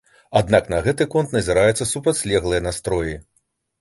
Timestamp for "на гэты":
0.73-1.07